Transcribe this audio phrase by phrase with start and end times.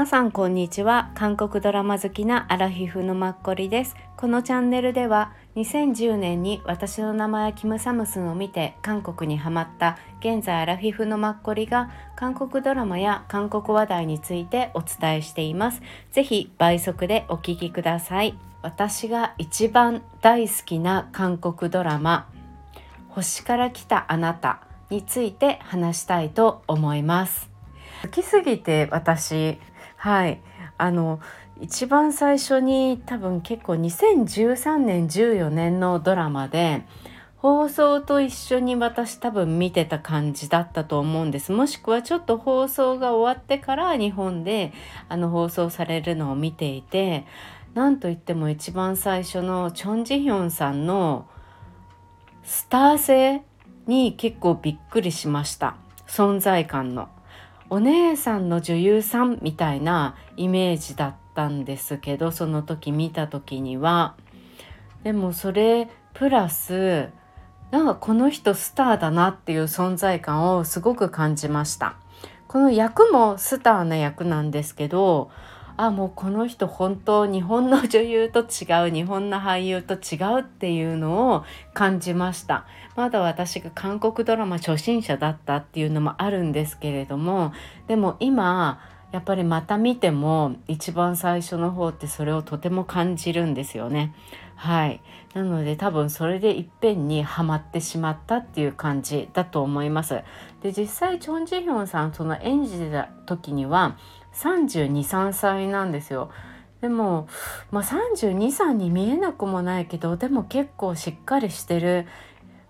[0.00, 1.10] 皆さんこんにちは。
[1.14, 3.96] 韓国ドラマ好きなアラヒフのマッコリです。
[4.16, 15.82] このチャンネルでは2010年に私の名前はキムサムスンを見て韓国にハマった現在アラフィフのマッコリが韓国ドラマや韓国話題についてお伝えしています。
[16.12, 18.38] ぜひ倍速でお聞きください。
[18.62, 22.26] 私が一番大好きな韓国ドラマ
[23.10, 27.50] 星から来たあなたについて話したいと思います。
[28.00, 29.58] 好きすぎて私
[30.00, 30.40] はい。
[30.78, 31.20] あの
[31.60, 36.86] 一番最初に多分結構2013年14年のドラマで
[37.36, 41.52] 放送と一緒に私多分見てた感じだったと思うんです。
[41.52, 44.72] もしくはちょっと放送が終わってから日本で
[45.10, 47.26] あの放送されるのを見ていて
[47.74, 51.26] なんといっても一番最初のチョン・ジヒョンさんの
[52.42, 53.42] スター性
[53.86, 55.76] に結構びっくりしました。
[56.06, 57.10] 存在感の。
[57.70, 64.16] お姉さんの女優さんみたいなイメージだったんですけどその時見た時には。
[65.04, 67.08] でもそれプラス
[67.70, 71.94] なんかこの人スターだなっていう存在感をすごく感じました。
[72.48, 75.30] この役もスターな役なんですけど
[75.82, 87.54] あもうこの人本当日本の女優と違う日本の俳優と違うっていうのを感じましたまだ私が韓国ドラマ初心者だったっていうのもあるんですけれども
[87.88, 88.78] でも今
[89.10, 94.14] やっぱりまた見ても一番最初の方ってそれをとても感じるんですよね。
[94.54, 95.00] はい。
[95.34, 100.22] なので多分それでいっぺんにはまってしまったっていう感じだと思います。
[100.62, 103.96] で実際チョン・ジヒョンさんその演じてた時には
[104.34, 106.30] 323歳なんですよ。
[106.80, 107.28] でも、
[107.70, 112.06] まあ、32歳に見えなくもないけどでも結構しっかりしてる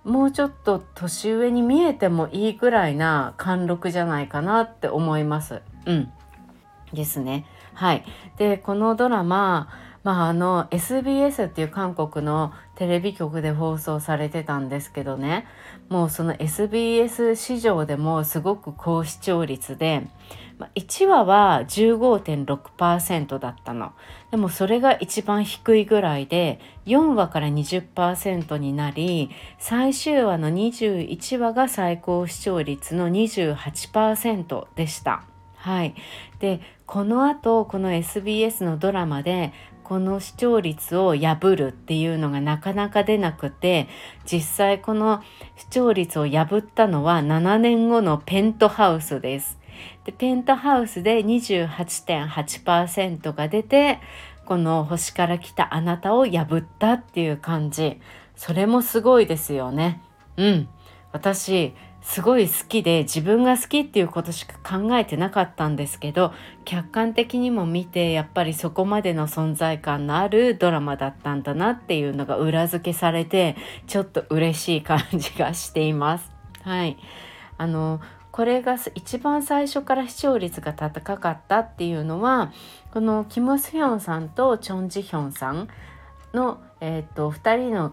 [0.03, 5.63] もうちょっと年上に見えてもいいぐらいな貫禄じゃないかなって思います。
[5.87, 6.11] うん。
[6.93, 7.47] ですね。
[7.75, 8.05] はい。
[8.37, 9.69] で、このドラマ、
[10.03, 15.47] まあ、あの SBS っていう韓国のテレビ局で放送されてたんですけどね
[15.91, 20.07] もうその SBS 市場でもすごく高視聴率で
[20.59, 23.93] ま1話は15.6%だったの
[24.31, 35.25] でもそれが一番低いぐらいで4話から20%になり最終話の21話が最高視聴率の28%でした。
[35.57, 35.95] はい、
[36.39, 39.53] でこのあとこの SBS のドラマで
[39.91, 43.89] この視聴率を破るっていうのがなかなか出なくて
[44.25, 45.23] 実際この
[45.57, 49.60] 視聴率を破ったのは7年後のペントハウスです。
[50.05, 54.01] でペントハウスで28.8%が出て
[54.45, 58.01] この星から来たあなたを破ったっていう感じ
[58.37, 60.03] それもすごいですよね。
[60.37, 60.69] うん
[61.13, 66.33] 私すごい好きで自分が好きっていうことしか考えてなかったんですけど
[66.65, 76.33] 客観的にも見てやっぱりそこまでの存在感のあるドラマだったんだなっていうのが裏付けされてちょっと嬉しい感じがしています。
[76.63, 76.97] はい、
[77.59, 78.01] あの
[78.33, 82.53] これが一番最初から視聴率が高かったっていうのは
[82.93, 85.69] このキム・スヒョンさんとチョン・ジヒョンさん
[86.33, 87.93] の、えーと、2人の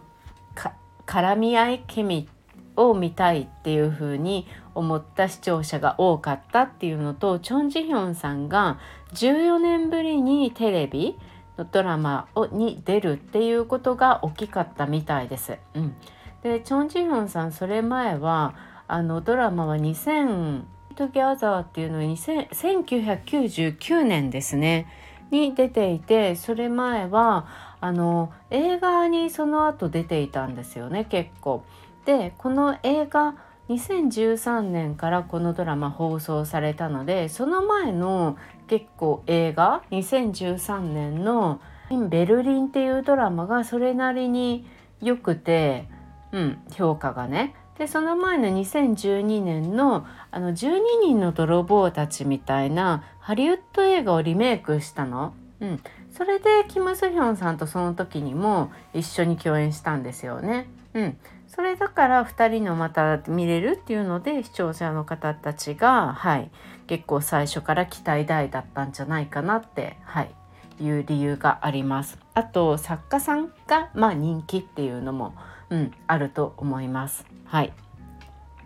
[1.05, 2.29] 絡み合いケミ
[2.75, 8.79] を見たいっていう風に思った視聴者が多かったっていうのとチョン・ジヒョンさんが
[9.13, 11.17] 14年ぶりにテレビ
[11.57, 15.57] のドラマをに出るっていうことが大きかったみたいです。
[15.73, 15.95] うん、
[16.43, 18.53] でチョン・ジヒョンさんそれ前は
[18.87, 20.63] あのドラマは2000
[20.97, 24.87] トギャザーっていうのは1999年ですね
[25.29, 27.45] に出ていてそれ前は
[27.79, 31.63] あの映画にその後出ていたんですよね結構。
[32.05, 33.35] でこの映画
[33.69, 38.37] 2013年からこのドラマ放送されたのでその前の
[38.67, 41.59] 結構映画2013年の
[42.09, 44.65] 「ベルリン」っていうドラマがそれなりに
[45.01, 45.89] 良くて、
[46.31, 47.55] うん、評価がね。
[47.77, 55.34] でその前の2012年のあの12人の泥棒たちみたいなハリウッド映画をリメイクしたの。
[55.59, 55.81] うん、
[56.11, 60.67] それでキム・スヒョンさんとその時にも一緒に共演したんですよね。
[60.93, 61.17] うん、
[61.47, 66.49] それだから2人のまた見れるっていうので視聴者の方たちが、はい、
[66.87, 70.31] 結構最初から期待大だったんじゃないかなって、はい、
[70.79, 72.17] いう理由があります。
[72.34, 75.35] あと作家さんが、まあ、人気っていうのも、
[75.69, 77.27] うん、あると思います。
[77.47, 77.73] はい、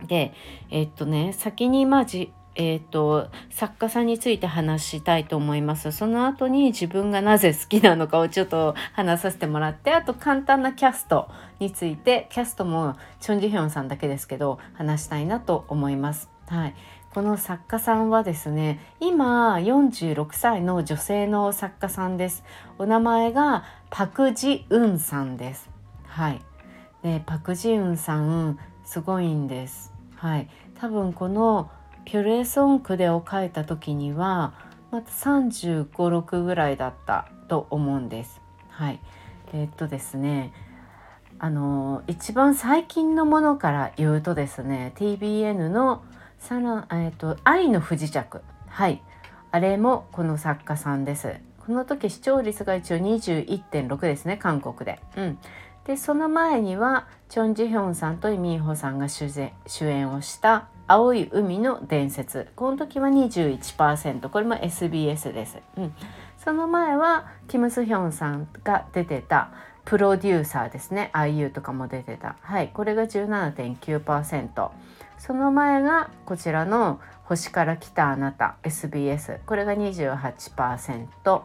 [0.07, 0.33] で
[0.69, 5.91] え、っとね先にまあじえーと、作家さんについて話したいと思います。
[5.93, 11.29] その後に自分がなぜ好きなのかをちょっと話させてもらってあと簡単なキャスト
[11.59, 16.29] についてキャストもチョン・ジヒョンさんだけですけど話したいなと思います。
[16.47, 16.75] はい、
[17.13, 22.43] この作家さんはですね今46歳の女性の作家さんです。
[22.77, 25.69] お名前がパク・ジウンさんです。
[26.05, 26.41] はい。
[27.01, 28.59] でパク・ジウンさん
[28.91, 29.93] すごいんです。
[30.17, 30.49] はい。
[30.75, 31.71] 多分この
[32.03, 34.53] ピュレーソンクデを書いた時には
[34.91, 38.41] また3 5 6ぐらいだったと思うんです。
[38.67, 38.99] はい。
[39.53, 40.51] えー、っとですね
[41.39, 46.03] あの一番最近のものから言うとですね TBN の
[46.37, 48.41] さら、えーと、愛の不時着。
[48.67, 49.01] はい。
[49.51, 51.37] あれもこの作家さんです。
[51.65, 54.99] この時視聴率が一応21.6ですね韓国で。
[55.15, 55.37] うん、
[55.85, 59.29] でその前にはチョン・ジヒョンさんとイ・ミンホさんが主
[59.81, 65.57] 演をした「青い海の伝説」この時は21%これも SBS です。
[65.77, 65.93] うん、
[66.37, 69.49] その前はキム・スヒョンさんが出てた
[69.85, 71.09] プロデューサーですね。
[71.13, 72.35] IU とかも出てた。
[72.41, 72.69] はい。
[72.69, 74.69] これが17.9%。
[75.21, 81.41] その前がこちらの「星から来たあなた」SBS これが28%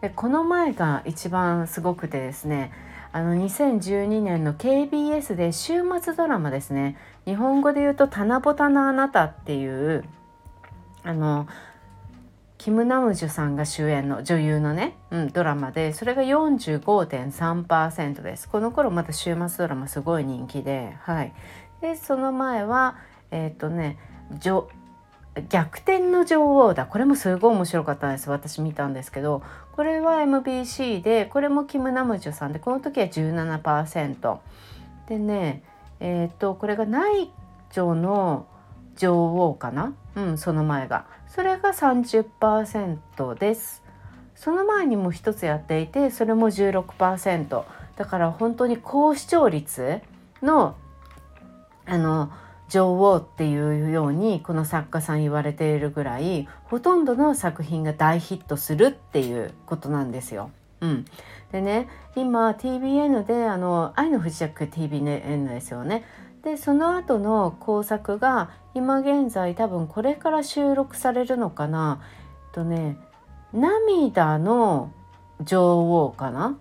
[0.00, 2.72] でこの前が一番すごくてですね
[3.14, 6.96] あの2012年の KBS で週末ドラマですね。
[7.26, 10.04] 日本語で言うと「棚ぼたのあなた」っていう
[11.04, 11.46] あの
[12.56, 18.48] キム・ナムジュさんが主演の女優のね、うん、ドラマでそれが45.3%です。
[18.48, 21.34] この頃また週末ドラマすごい人気ではい。
[21.82, 22.96] でその前は
[23.30, 23.98] えっ、ー、とね
[25.48, 26.86] 逆転の女王だ。
[26.86, 28.28] これもすごい面白かったんです。
[28.28, 29.42] 私見たんですけど。
[29.72, 34.38] これは MBC でこれもキム・ナムジュさんでこの時は17%
[35.08, 35.62] でね
[35.98, 37.30] えっ、とこれが内
[37.72, 38.46] 女の
[38.96, 39.94] 女王かな？
[40.14, 41.06] うんその前が。
[41.26, 43.82] それが30%です。
[44.34, 47.64] その前にも一つやっていてそれも16%
[47.96, 50.00] だから本当に高視聴率
[50.42, 50.76] の
[51.86, 52.32] あの
[52.68, 60.50] 女王っていうようにこの作家さん言われているぐらいほとんどの作品が大ヒットするっていうことなんですよ。
[60.80, 61.04] うん、
[61.52, 66.04] でね今 TBN であの「愛の不時着 TBN」ですよね。
[66.42, 72.00] でその後の工作が今現在多分これから収録されるのかな。
[72.52, 72.96] とね
[73.52, 74.90] 「涙の
[75.40, 76.56] 女王」かな、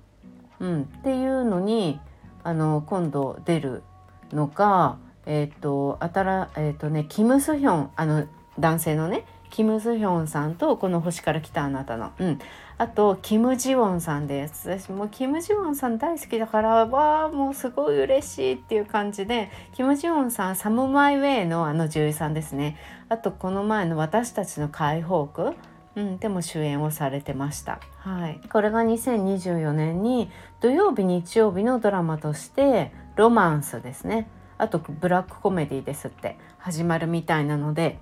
[0.60, 2.00] うん、っていうのに
[2.44, 3.84] あの今度出る
[4.32, 8.26] のがえっ、とあたらえっ、とねキム・スヒョンあの
[8.60, 12.40] 男性のねキム・スヒョンさんとこの星から来たあなたの、うん、
[12.78, 14.70] あとキム・ジウォンさんです。
[14.70, 22.78] 私もうキム・ジウォンさん大好きだからわあもうすごい嬉しいっていう感じでキム・ジウォンさんサム・マイ・ウェイのあの女優さんですね。
[23.10, 25.54] あとこの前の私たちの解放区。
[25.94, 27.82] うん、でも主演をされてました。
[27.98, 30.32] はい、これが2024年に
[30.62, 34.30] 土曜日日曜日のドラマとしてロマンスですね。
[34.62, 37.98] あとブラックコメディですって始まるみたいなので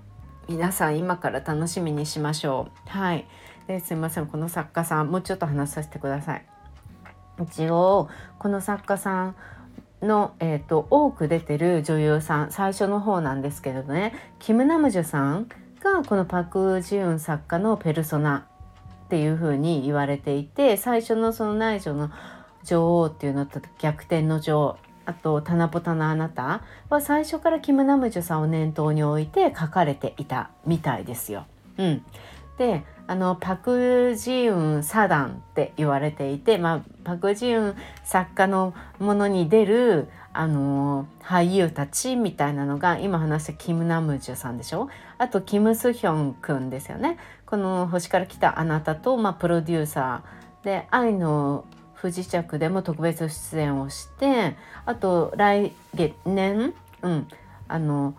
[0.46, 2.88] 皆さん今から楽しみにしましょう。
[2.90, 3.26] はい。
[3.66, 4.26] ですいません。
[4.26, 6.44] この作家さんもうちょっと話させてください。
[7.42, 9.36] 一応この作家さん
[10.02, 15.48] の、えーと、多く出てる女優さん最初の方なんですけどねキム・ナムジュさん
[15.82, 18.46] がこのパク・ジウン作家のペルソナ
[19.06, 22.10] っていう風に言われていて最初のその内助の
[22.64, 24.89] 女王っていうのと逆転の女王。
[25.10, 31.46] あと「タナポタのあなた」は最初からキム・ナムジュさんを念頭に置いて書かれていたみたいですよ。
[31.78, 32.04] うん、
[32.58, 44.88] であのパク・ジウン・サダンって言われていて、まあ、パク・ジウン作家のものに出るあの俳優たちみたいなのが今話したキム・ナムジュさんでしょ？
[45.18, 47.18] あとキム・スヒョンくんですよね。
[47.46, 51.64] この「星から来たあなたと」まあ、プロデューサーで「愛の
[52.00, 57.28] 不時着でも特別出演をしてあと来月年、うん、
[57.68, 58.14] あの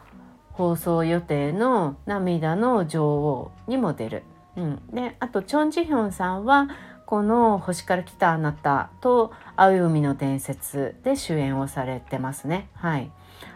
[0.52, 4.24] 放送予定の「涙の女王」にも出る。
[4.56, 6.68] うん、であとチョン・ジヒョンさんは
[7.06, 12.70] この「星から来たあなた」と「青い海の伝説」で主演をされてますね。
[12.76, 13.10] はい、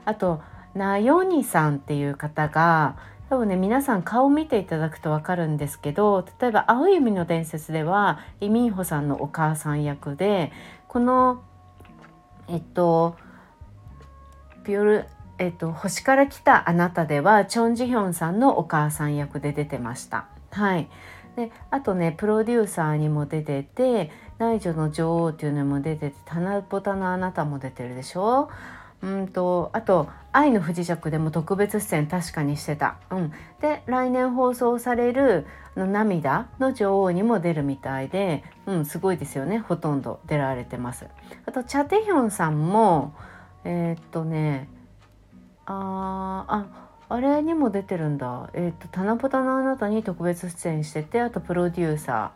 [0.06, 0.42] あと
[0.74, 2.96] ナヨニさんっていう方が
[3.30, 10.52] 多分ね皆さん顔を見ていただくと分かるんですけど例えば「青い海の伝説」ではイ・ミンホさんのお母さん役で
[10.88, 11.42] この
[12.48, 13.16] えっと
[14.64, 15.06] ピュール
[15.38, 20.28] えっと、星から来たあなたではチョン・ジヒョンさんのお母さん役で出てました。
[20.52, 20.88] はい、
[21.36, 28.50] であとねプロデューサーにも出てて内助の女王っていうのも出ててタナポタのあなたも出てるでしょ？
[29.04, 32.98] うんとあと「愛の不時着」でも特別出演確かにしてた。
[33.10, 41.08] うん、で来年放送される「の涙の女王」にも出るみたいで、うん、すごいですよねほとんど出られてます。
[41.46, 43.14] あとチャ・テヒョンさんも
[43.64, 44.68] えー、っとね
[45.66, 46.66] ああ
[47.08, 52.32] あれにも出てるんだえっ、ー、と「七夕のあなた」に特別出演しててあとプロデューサ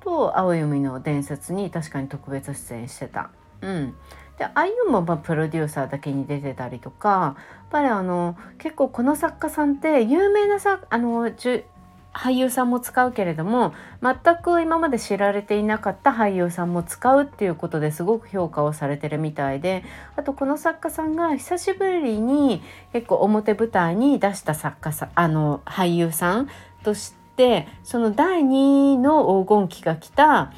[0.00, 3.30] ーと「青い海の伝説」に確かに特別出演してた。
[3.62, 3.94] うん
[4.38, 11.30] でああいうのもまプロデューサーだけに出てたりとかやっぱりあの結構この作家さんって有名なさあの
[12.16, 19.84] 俳優さんも使うけれども全く今まで知られていなかった俳優さんも使うっていうことですごく評価をされてるみたいで
[20.16, 22.62] あとこの作家さんが久しぶりに
[22.94, 26.48] 結構表舞台に出した作家さんあの俳優さん
[26.82, 30.52] としてその第2の黄金期が来た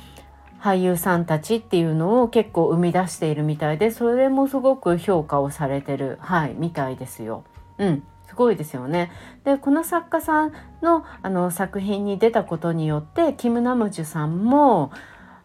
[0.60, 7.44] 俳優さんたちっていうのを結構生み出しているみたいでそれもすごく評価をされてるはいみたいですよ。
[7.78, 9.10] うんすごいですよね。
[9.44, 14.92] でこの作家さんのあの作品に出たことによってキム・ナムジュさんも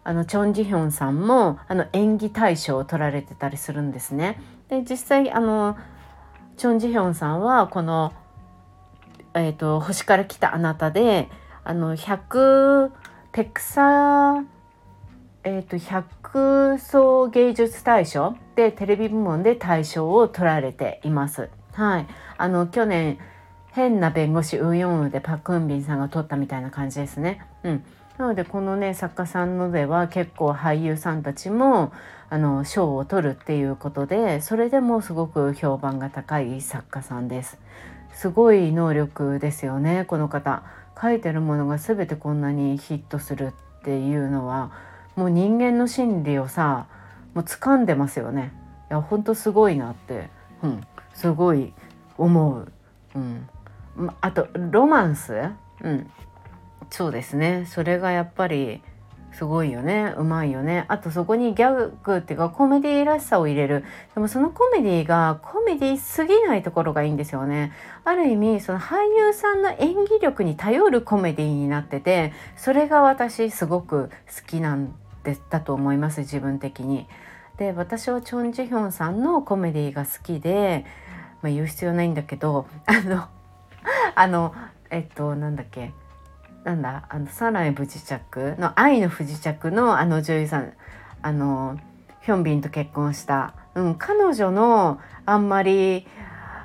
[0.04, 4.42] あのチョン・ジヒョンさんもあの演技大賞を取られてたりするんですね。
[4.68, 5.78] で実際あの
[6.58, 8.12] チョン・ジヒョンさんはこの
[9.34, 11.30] 「えーと、星から来たあなたで」
[11.64, 12.92] あの100
[13.32, 14.53] ペクサー
[15.46, 21.50] えーと、100層芸術大賞でテレビ部門で大賞を取られています。
[21.74, 22.08] はい、
[22.38, 23.18] あの去年
[23.72, 27.46] 変な弁護士ウヨンウでパクンビンさんが撮ったみたいな感じですね。
[27.64, 27.84] うん、
[28.18, 31.92] なのでこのね作家さんのでは結構俳優さんたちも
[32.30, 37.60] あの賞を取るっていうことでそれでもすごく評判が高い作家さんです。
[38.14, 40.64] すごい能力ですよねこの方。
[41.02, 44.72] 書いてるものが全てこんなにヒットするっていうのは
[45.16, 46.88] もう人間の心理をさ
[47.34, 48.54] もう掴んでますよね。
[48.90, 50.30] いや本当すごいなって、
[50.62, 50.82] うん、
[51.14, 51.74] すごい
[52.18, 52.72] 思う。
[53.16, 53.48] うん、
[54.22, 55.34] あとロマンス、
[55.82, 56.10] うん、
[56.90, 57.66] そうですね。
[57.68, 58.82] それがやっぱり
[59.34, 60.14] すごいよね。
[60.18, 60.86] うまいよね。
[60.88, 63.84] あとそこにギャグっていうかコメディらしさを入れる。
[64.14, 67.74] でもそのコメディがコメディすぎないところがいいんですよね。
[68.06, 74.94] ある意味その俳優さんの演技力に頼るコメディになっててそれが私すごく好きなん
[75.24, 77.08] でだと思います自分的に。
[77.58, 80.86] で私はチョン・ジヒョンさんのコメディが好きで、
[81.42, 83.28] まあ、言う必要ないんだけどあの
[84.16, 84.56] あの
[84.90, 85.94] えっとなんだっけ
[86.64, 90.74] なんだあのサライ不時着の愛の不時着のあの女優さん
[91.22, 91.78] あの
[92.22, 96.08] ヒョンビンと結婚した、うん、彼女のあんまり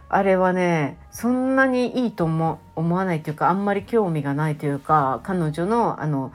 [0.08, 6.32] あれはねそんなにいいと思思わないというかあんまり興味がないというか彼女のあの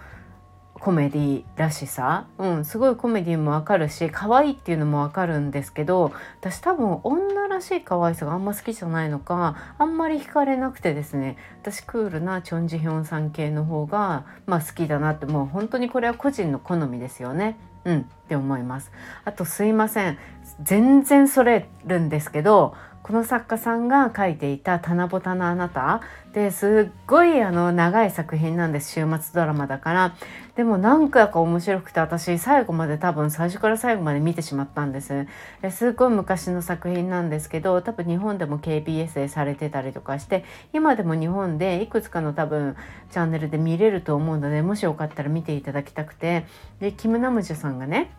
[0.83, 6.11] コメディらしさ、うん、すごいコメディもわかるし可愛いっていうのもわかるんですけど
[6.41, 17.57] 私多分女らしい可愛さがあんま好きじゃないのかあんまり惹かれなくてですね私クールなチョン・ジヒョンさん系の方が、まあ、好きだなってもう本当にこれは個人の好みですよね。
[17.85, 18.91] うんって思います。
[19.23, 20.17] あとすいません
[20.61, 25.99] 全然それるんですけどこの作家さんが書いていた「七夕のあなた」
[26.33, 28.91] ですっごいあの長い作品なんです。
[28.91, 30.15] 週末ドラマだから。
[30.55, 35.27] でも何回か面白くて私最後まで多分最初から最後まで見てしまったんです。
[35.69, 42.77] すっごい昔の作品なんですけど多分日本でも KBS でされてたりとかして今でも日本でいくつかの多分
[43.11, 46.45] チャンネルで見れると思うのでもしよかったら見ていただきたくて。
[46.79, 48.11] でキム・ナムジュさんがね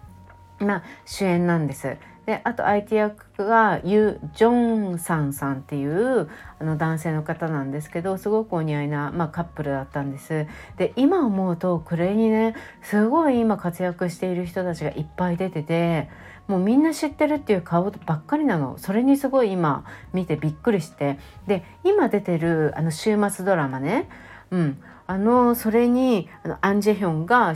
[0.58, 1.96] まあ、主演なんです。
[2.26, 10.46] であと相手役がユ・ジョンサンさんっていうあの男性の方なんですけどすごくお似合いな、まあ、カップルだったんです。
[10.78, 16.08] で今思うとこれにねすごい今活躍している人たちがいっぱい出てて
[16.48, 24.08] もうみんな知ってるっていう顔ばっかりなのそれにすごい今見てびっくりしてで今出てるあの週末ドラマね、
[24.50, 27.54] うん、あのそれにあのアン・ジェヒョンが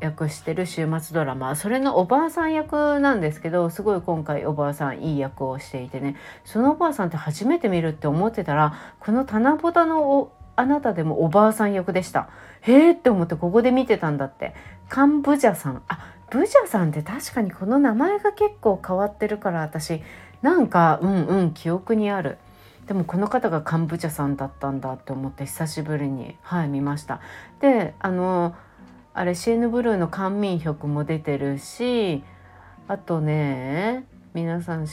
[0.00, 12.28] 役してる週末ドラマそれのおばあさん役なんですけどすごい今回おばあさんいい役をしていてねそのおばあさんって初めて見るって思ってたらこの七夕のあなたでもおばあさん役でした。
[12.60, 14.54] へえって思ってここで見てたんだって。
[14.90, 15.82] カンブジャさん。
[15.88, 20.02] あブジャさんって確かにこの名前が結構変わってるから私
[20.42, 22.36] なんかうんうん記憶にある。
[22.86, 27.20] でもこの方がカンブジャさんだったんだって思って久しぶりにはい見ました。
[27.60, 28.54] であの
[29.12, 32.22] あれシーヌブルーの官民曲も出てるし
[32.88, 34.86] あとね皆さん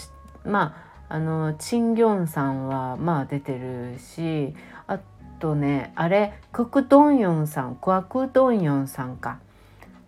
[0.46, 0.76] ま
[1.08, 4.54] ああのチンギョンさんはまあ出てるし
[4.88, 5.00] あ
[5.40, 9.40] とねあれククドンヨンさんクワクドンヨンさんか。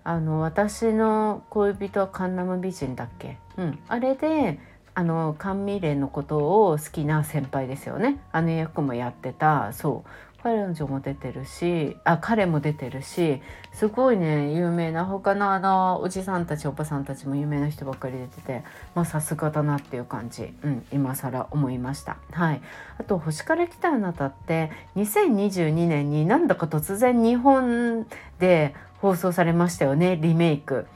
[0.03, 4.57] あの私の恋人はカンナム美人だっけ、うん、あれで
[4.95, 8.19] あの甘味連のことを好きな先輩ですよね。
[8.31, 9.71] あの役もやってた。
[9.71, 10.09] そう。
[10.41, 13.41] 彼女も出てるしあ彼も出てるし
[13.73, 18.63] すごいね有名な他のあのおじさんたちおばさんたちも有名な人ばっかり出てて
[18.95, 22.17] まあさすがだなっていう感じ、うん、今更思いました。
[22.31, 22.61] はい、
[22.97, 28.07] あと「星から来たあなた」って2022年になんだか突然日本
[28.39, 30.87] で放送されましたよねリメイク。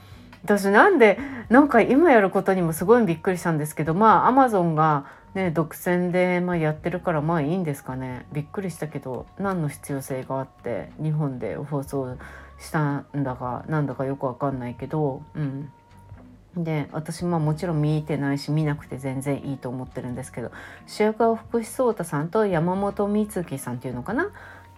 [0.44, 1.18] 私なんで
[1.50, 8.26] なんか今やることにもすごいびっくりしたんですけどまあアマゾンがね独占で、まあ、やってるからまあいいんですかね。
[8.32, 12.18] びっくりしたけど何の必要性があって日本で放送
[12.60, 15.72] したんだかなんだかよくわかんないけどうん。
[16.56, 20.52] で私ももちろん見てないし見なくて全然いいと思ってるんですけど
[20.86, 24.30] 主役は福士蒼太さんと山本美月さんっていうのかな？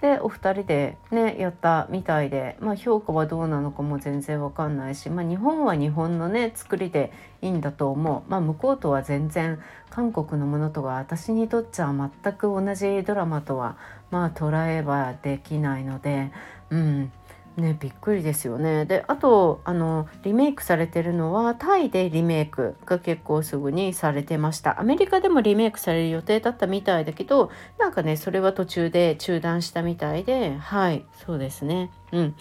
[0.06, 9.60] でお二人でねやったみたいで、まあ、評価はどうなのかも全然わかんないし、まあ、日本は日本のね作りでいいんだと思う、まあ、向こうとは全然
[9.90, 13.78] 韓国のものとは私にとっちゃ全く同じドラマとは
[14.12, 16.32] まあ捉えはできないので
[16.70, 17.12] うん。
[17.58, 18.86] ねびっくりですよね。
[18.86, 24.80] であとあのリメイクされてるのはタイでリメイクが結構すぐにされてました。
[24.80, 31.92] アメリカでもリメイクされる予定だったみたいだけどなんかねそれは途中で中断したみたいではいそうですね。
[32.12, 32.36] うん。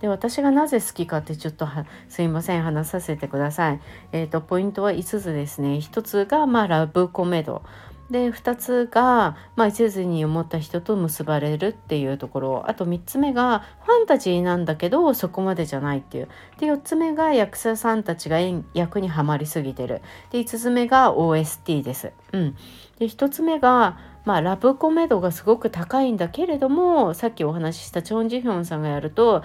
[0.00, 1.66] で私がなぜ好きかってちょっと
[2.08, 3.80] すいません話させてください。
[4.12, 5.76] えっ、ー、とポイントは5つですね。
[5.76, 7.62] 1つがまあラブコメド。
[8.10, 12.64] で2つが、まあ、一途に思った人と結ばれるっていうところ。
[12.68, 16.28] あと3つ目がファンタジーなんだけどそこまでじゃないっていう。
[16.58, 18.38] で4つ目が役者さんたちが
[18.74, 20.02] 役にはまりすぎてる。
[20.30, 22.12] で5つ目が OST です。
[22.32, 22.56] うん、
[22.98, 29.44] で1つ目がまあ、ラブコメ度がすごく高いんだけれどもさっきお話ししたチョン・ジヒョンさんがやると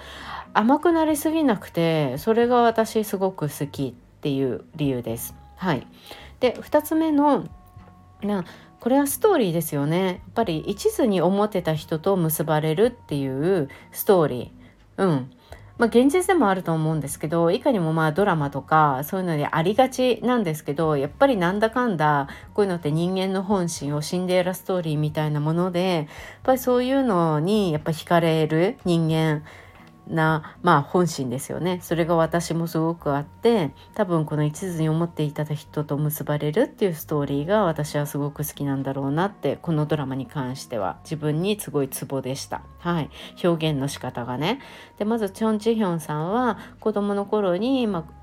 [0.54, 5.36] 甘くなりすぎなくてそれが私すごく好きっていう理由です。
[5.54, 5.86] はい、
[6.40, 7.46] で2つ目の
[8.26, 8.44] な
[8.80, 10.06] これはストーリーですよね。
[10.06, 15.04] やっぱり一途に思ってた人と結ばれるっていうストーリー。
[15.04, 15.30] うん。
[15.78, 26.06] まあ、現実でもあると思うんですけどいかにもまあドラマとかそういうのでありがちなんですけどやっぱりなんだかんだこういうのって人間の本心をシンデレラストーリーみたいなものでやっ
[26.42, 29.42] ぱりそういうのにやっぱ惹かれる人間
[30.06, 31.78] な、まあ、本心ですよね。
[31.82, 40.98] それが私もすごくあって多分この一途に思っていた人と結ばれるっていうストーリーが私はすごく好きなんだろうなってこのドラマに関しては。
[41.04, 42.62] 自分にすごいツボでした。
[42.78, 43.10] はい、
[43.42, 44.60] 表現の仕方がね。
[44.98, 48.21] でまずチョン・ジヒョンさんは子供の頃に、まあ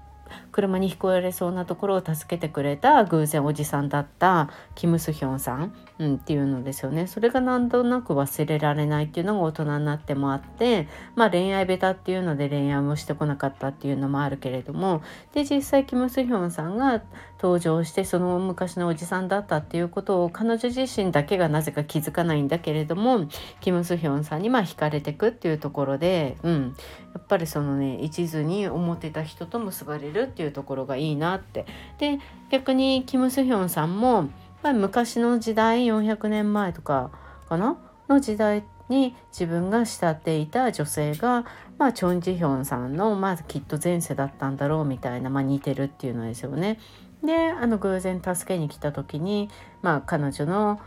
[0.52, 7.08] 車にひこられそうなところを助けてくれた偶然おじさんだったキム・スヒョンさん、うん、っていうのですよね。
[7.08, 15.02] それが何となく忘れられないっていうのが大人になってもあってまあ恋愛ベタっていうので恋愛もしてこなかったっていうのもあるけれども
[15.34, 17.02] で実際キム・スヒョンさんが
[17.42, 23.28] 登場してその昔のおじさんだったっていうことを彼女自身だけがなぜか気づかないんだけれども
[23.62, 26.76] キム・スヒョンさんにまあ惹かれてくっていうところで、うん、
[27.14, 31.66] やっぱりそのね一途に思ってた人と結ばれるるっていうところがいいなって
[31.98, 34.30] で逆にキム・スヒョンさんも、
[34.64, 37.12] まあ、昔の時代400年前とか
[37.48, 37.78] かな？
[38.08, 41.46] の時代に自分が慕っていた女性が、
[41.78, 46.80] まあ、チョン・ジヒョンさんの、まあ、きっと前世だったんだろうみたいな、まあ、似てるっていうのですよね。
[47.24, 49.50] であの偶然助けに来た時に、
[49.82, 50.80] まあ、彼女の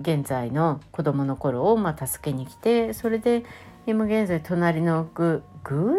[0.00, 3.44] 現在の子供の頃を、まあ、助けに来てそれで
[3.86, 5.42] 今現在隣の偶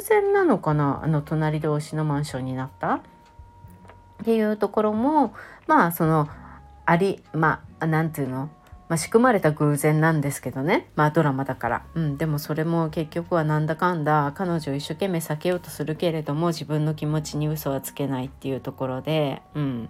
[0.02, 1.02] 然なのかな？
[1.04, 2.95] あの隣同士のマンションになった？
[2.95, 3.02] っ
[4.26, 5.34] ていうところも
[5.67, 6.28] まあその
[6.86, 8.50] ありまあ何て言うの？
[8.89, 10.88] まあ、仕組まれた偶然なんですけどね。
[10.95, 19.89] まあドラマだから、うん、でもそれも結局はなんだかんだ彼女を一生懸命避けようとするけれども自分の気持ちに嘘はつけないっていうところで、うん。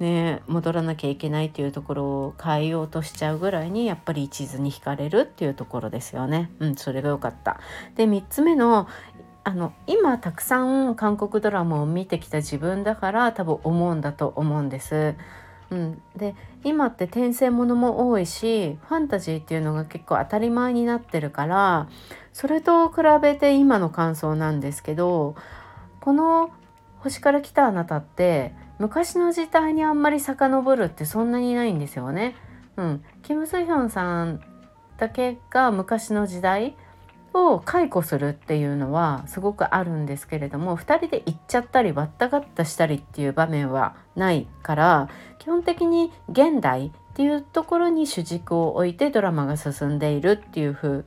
[0.00, 6.50] ね、戻らなきゃいけないっていうところを変えようとしちゃうぐらいにやっぱり一途に惹かれるっていうところですよね。
[6.58, 7.60] うん、それが良かった。
[7.94, 8.88] で3つ目の
[9.46, 15.14] あの今たくさん韓国ドラマを見てきた自分だから多分思うんだと思うんです。
[15.70, 21.88] うん、で今って転生ものも多いしファンタジーっていうのが結構当たり前になってるから
[22.32, 25.34] それと比べて今の感想なんですけど
[26.00, 26.50] この
[27.00, 32.34] 「星から来たあなた」って昔の時代にあんまり遡るってそんなにないんですよね。
[32.76, 34.40] うん、キム・スヒョンさん
[34.98, 36.76] だけが昔の時代
[37.32, 45.08] を解雇するっていうのはすごくあるんですけれども2人で行っちゃったり割ったかったしたりっていう場面はないから
[45.40, 51.04] 基本的に現代っていうところに主軸を置いてドラマが進んでいるっていう風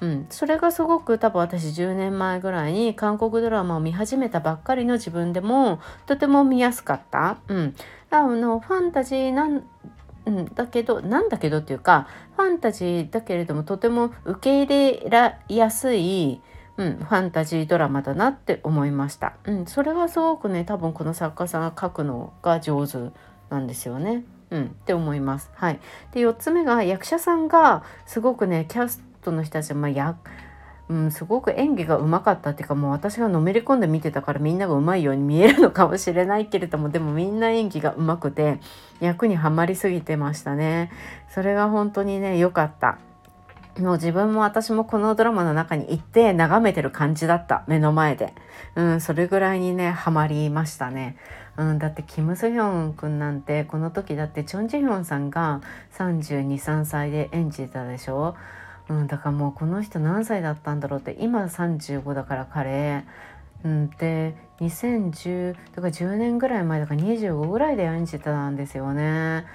[0.00, 7.38] うん、それがすごく多分私10年前ぐらいに韓国ドラマを見始めたばっかりの自分でもとても見やすかった。
[7.48, 7.74] うん、
[8.10, 9.64] あのファンタジーなん、
[10.54, 16.40] だけどなんだけどっていうかファンタジーだけれどもとても受け入れらやすい、
[16.76, 22.98] うん、ファンタジードラマだなって思いました、うん、それはすごくね多分この作家さんが書くのが上手
[23.48, 24.24] なんですよね。
[24.50, 25.48] うん、って思います。
[25.54, 25.80] はい、
[26.12, 30.16] で4つ目が役者さんがすごくねキャストの人たち、まあ、や
[30.88, 38.58] うん、すごく演技がうまかったっていうかもう私がのめり込んで見てたからみんながうまいように見えるのかもしれないけれどもでもみんな演技がうまくて
[38.98, 40.90] 役にはまりすぎてましたね。
[41.28, 42.98] それが本当にね良かった。
[43.78, 48.34] もう自分も私もこのドラマの中に行って眺めてる感じだった目の前で、
[48.74, 51.16] うん、それぐらいにねハマりましたね、
[51.56, 55.60] うん、だってキム・ソヒョン君なんてこの時だってチョン・ジヒョンさんが
[55.96, 58.34] 323歳で演じたでしょ？
[58.90, 63.04] うん、だからもうこの人何歳だったんだろうって今35だから彼、
[63.64, 69.46] うん、で2010とか10年ぐらい前だから25ぐらいで演じてたんですよね。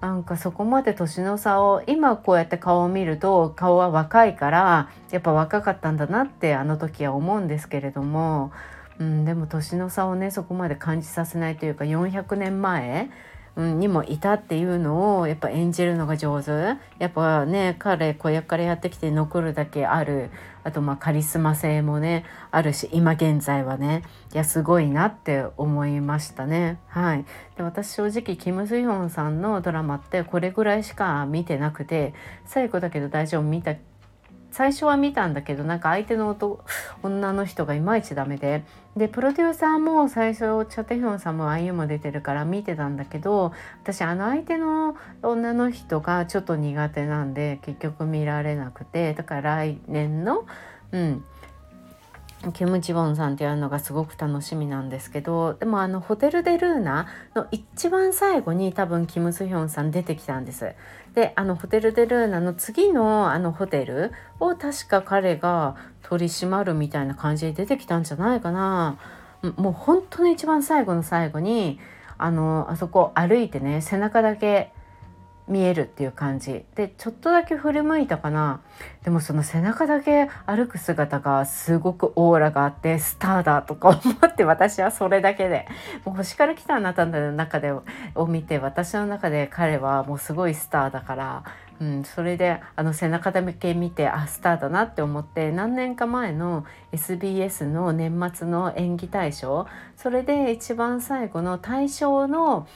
[0.00, 8.52] なんかそこまで年の差を今こうやって顔を見ると顔は若いからやっぱ若かったんだなってあの時は思うんですけれども、
[8.98, 13.08] うん、でも年の差をねそこまで感じさせないというか400年前
[13.56, 16.50] うんにもいたっていうのをやっぱ演じるのが上手。
[16.98, 20.30] やっぱね彼子役からやってきて残るだけある。
[20.64, 24.02] あとまあカリスマ性もねあるし今現在はね。
[24.32, 26.80] いやすごいなって思いましたね。
[26.88, 27.24] はい。
[27.56, 32.14] で私正直キム・スヒョンさんのドラマってこれぐらいしか見てなくて
[32.44, 33.74] 最後だけど大丈夫見た
[34.54, 36.36] 最初は見たんだけどなんか相手の
[37.02, 38.62] 女の人がいまいちダメで
[38.96, 50.46] でプロデューサーも最初チャテヒョンさんもああいうも出てるから見てたんだけど私あの相手の女の人がちょっと苦手なんで結局見られなくてだから来年の
[50.92, 51.24] うん
[52.52, 60.74] キム・ジボンさんっていうのがすごく楽しみなんですけどでもあのホテル・デ・ルーナの一番最後に多分キム・スヒョンさん出てきたんです。
[61.14, 68.98] であのホテル・デ・ルーナの次のあのホテルを確か彼が取り締まるみたいな感じで出てきたんじゃないかな。
[69.56, 71.78] もう本当に一番最後の最後に
[72.16, 74.72] あのあそこ歩いてね背中だけ
[75.46, 76.64] 見えるっていう感じ。
[76.74, 78.60] でちょっとだけ振り向いたかな。
[79.04, 85.66] でもその背中だけ歩く姿がすごくオーラがあってスターだとか思って私はそれだけで。
[86.04, 87.72] もう星から来たあなたの中で
[88.14, 91.44] を見て私の中で彼はもうすごいスターだから、
[91.80, 99.66] うん、それであの背中だけ見てあスターだなって思って何年か前の SBS の年末の演技大賞。
[99.96, 102.66] それで一番最後の大賞の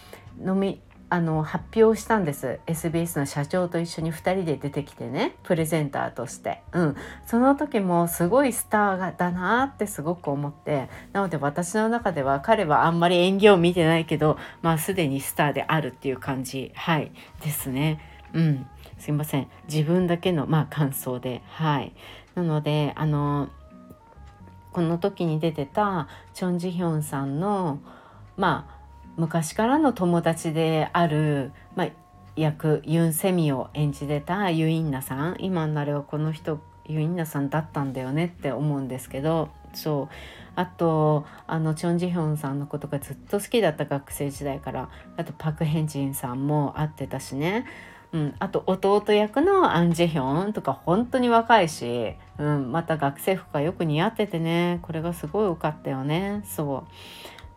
[0.45, 2.61] 飲みあの発表したんです。
[2.67, 5.37] SBS の社長と一緒に2人で出てきてね。
[5.43, 10.91] プレゼンターとして、うん、その時もすごいスターだなってすごく思って。
[11.13, 16.73] なので私の中では彼はあんまり演技を見てないけどまあすでにスターであるっていう感じ。
[16.75, 17.11] はい。
[17.43, 18.01] ですね。
[18.35, 18.67] うん。
[18.99, 19.49] すいません。
[19.67, 21.43] 自分だけのまあ感想で。
[21.47, 21.95] はい。
[22.35, 23.49] なのであの
[24.73, 27.81] この時に出てたチョン・ジヒョンさんの
[28.37, 28.78] まあ
[29.19, 31.89] 昔からの友達である、まあ、
[32.37, 35.37] 役ユン・セミを演じてたユインナさん。
[35.41, 39.49] 今なれはこの人ユインナさんだったんだよねって思うんですけど。
[39.75, 40.15] そう。
[40.55, 47.65] あとあのチョン・ジヒョンさんのことがずっと好きだった学生時代からあとパク・ヘンジンさんも会ってたしね、
[48.13, 54.79] うん、あと弟役のアン・ジェヒョンとか本当に若いし、うん、また学生服がよく似合っててね。
[54.83, 56.43] これがすごい良かったよね。
[56.45, 56.93] そう。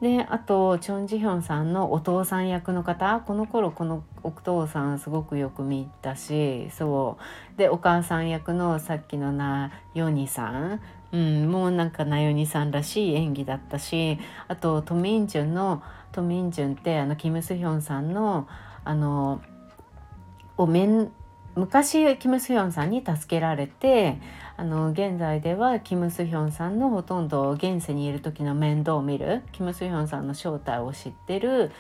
[0.02, 7.20] であとチョン・ジヒョンさんのお父さん役の方この頃このお父さんすごくよく見たしそ
[7.56, 7.58] う。
[7.58, 18.48] でお母さん役のさっきのなヨニさん、うん、もうなんかなよにさんらしい演技だったしあとトミンジュンのトミンジュンってあのキム・スヒョンさんの
[18.84, 19.42] あの
[20.58, 21.12] お面
[21.56, 24.18] 昔キム・スヒョンさんに助けられて
[24.62, 31.72] あの現在ではキム・スヒョンさんのほとんど現世にいる時の面倒を見るキム・スヒョンさんの正体を知ってる、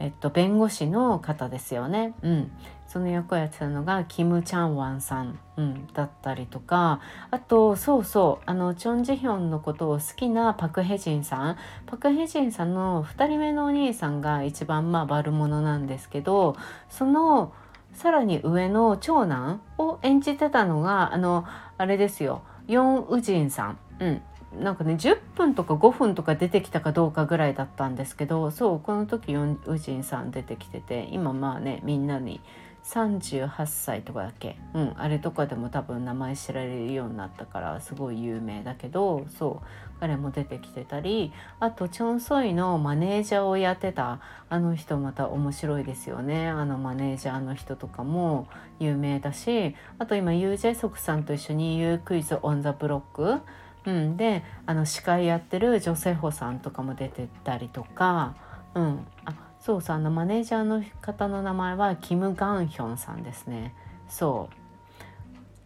[0.00, 2.14] えっと、弁護士の方ですよね。
[2.22, 2.50] うん、
[2.88, 6.98] その役をやってたのがキム・チャンワンさん、うん、だったりとか。
[7.30, 8.50] あとそうそう。
[8.50, 11.56] あのチョン・ジヒョンのことを好きなパク・ヘジンさん。
[11.86, 16.56] パク・ヘジンさんの2人目のお兄さんが一番まあ悪者なんですけど
[16.88, 17.52] その
[17.96, 21.44] さらに上の長男を演じてたのがあの
[21.78, 23.78] あれですよヨン・ウジンさん。
[24.00, 24.22] うん
[24.60, 32.40] なんかね10分とか5分とか出てきたかどうかぐらいだったんですけどそうこの時ヨン・ウジンさん出てきてて今まあねみんなに
[32.86, 34.56] 38歳とかだっけ？
[34.72, 46.48] うんあれとかでも多分名前知られるようになったからすごい有名だけどそう彼も出てきてたりあとチョン・ソンイのマネージャーをやってたあの人また面白いですよね。
[46.48, 48.46] あのマネージャーの人とかも
[48.78, 53.42] 有名だしあと今ユー・ジェソクさんと一緒に「You Quiz on the Block」
[53.86, 58.34] うん、であの司会やってるチョ・セホさんとかも出てたりとか、
[58.74, 59.32] うん、あ
[59.66, 63.74] そうそうあのマネージャーの方の名前はキム・ガンヒョンさんですね。
[64.08, 64.48] そ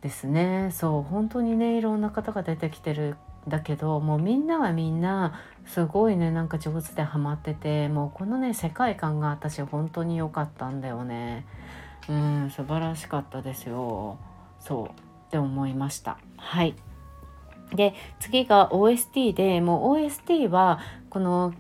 [0.01, 0.71] うですね。
[0.73, 11.45] そう本当にねいろんな方が出てきてるんだけどもうみんなはみんなすごいねなんか上手でハマっててもうこのね世界観が私本当に良かったんだよね。
[12.09, 14.17] うん素晴らしかったですよ。
[14.61, 14.93] そうっ
[15.31, 16.17] て思いました。
[16.39, 16.75] はい。
[17.75, 21.53] で次が OST でもう OST はこの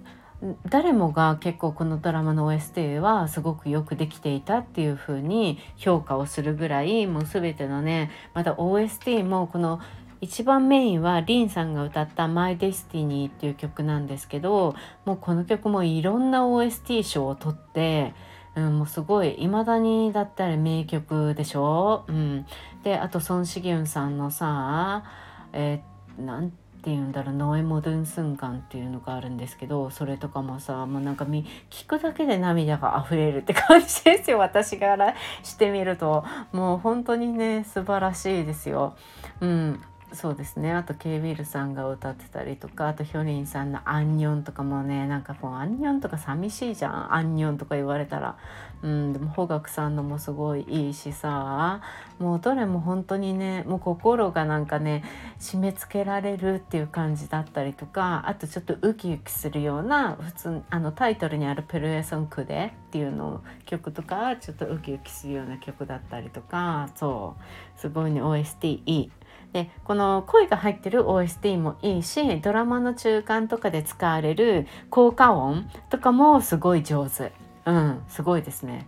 [0.68, 9.81] 誰もが結構このドラマの OST はすごくよくできていたっていう風に評価をするぐらいもう全てのねまた OST もこの
[10.22, 14.74] 一番メインはリンさんが歌った「My Destiny」っていう曲なんですけど
[15.05, 18.14] もうこの曲もいろんな OST 賞を取って、
[18.55, 22.46] うん、もうすごい未だにだったら名曲でしょ、うん、
[22.83, 25.05] であとソン・シギュンさんのさ
[25.53, 36.24] えー、なんていうんだろうノエモドゥンスンガンっていうのがあるんですけどそれとかもさもうなんか聞くだけで涙が溢れるって感じですよ私からしてみると。
[36.52, 38.96] もう本当にね素晴らしいですよ。
[39.40, 39.80] うん。
[40.12, 40.72] そうですね。
[40.72, 48.36] あとケイウィルさんが歌ってたりとかあとヒョリンさんの「アンニョン」とかもねなんかもう「アンニョン」とか寂しいじゃん「アンニョン」とか言われたら。
[48.82, 51.80] うんでも邦楽さんのもすごいいいしさ。
[52.18, 55.02] もうどれも本当にねもう心がなんかね
[55.38, 67.78] 締め付けられるっていう感じだったりとかあとちょっとウキウキするような普通あのタイトルにある「ペルエソンクデ」っていうの曲とかちょっとウキウキするような曲だったりとかそう。
[67.80, 69.10] すごいね OST いい。
[69.52, 77.32] でこの声が入ってる OST もいいしドラマの中間とかで使われる効果音とかもすごい上手。
[77.66, 78.87] うんすごいですね。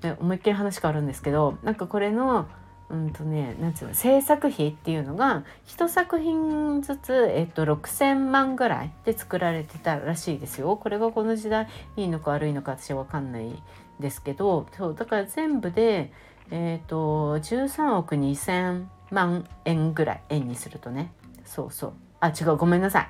[0.00, 2.46] で思いっきり話変わるんですけどなんかこれの
[2.90, 10.76] うんとね、なんつうの制作費っていうのが1作品ずつ、えっと、6,000万ぐらいで作られてたらしいですよ。
[10.76, 13.62] これがこの時代いいのか悪いのか私は分かんない
[14.00, 16.12] ですけどそうだから全部で、
[16.50, 21.12] えっと13億2,000万円ぐらい円にするとね。
[21.44, 21.92] そうそう。
[22.18, 23.08] あ違うごめんなさい。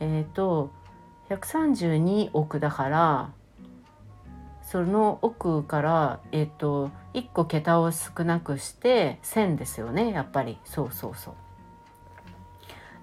[0.00, 0.70] えっ、ー、と
[1.30, 3.30] 132億だから
[4.66, 10.58] その奥からえっ、と1個桁を少なくして1000ですよねやっぱり。
[10.64, 11.34] そうそうそう。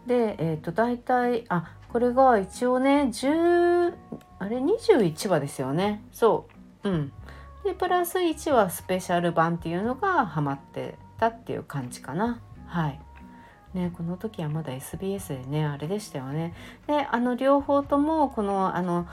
[0.08, 3.94] でえっ、と大体あこれが一応ね10
[4.40, 6.04] あれ21話ですよね。
[6.12, 6.48] そ
[6.84, 6.90] う。
[6.90, 7.14] うん。
[7.64, 12.42] でプラス1話スペシャル版っていうのがハマってたっていう感じかな。
[12.68, 13.00] はい。
[13.74, 16.54] ね、この時はまだ SBS でねあれでしたよね。
[16.88, 19.08] であの両方ともこのあの